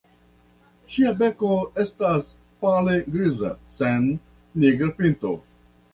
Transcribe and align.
Ŝia 0.93 1.11
beko 1.19 1.51
estas 1.83 2.31
pale 2.65 2.97
griza 3.17 3.53
sen 3.77 4.09
nigra 4.65 4.93
pinto. 5.03 5.37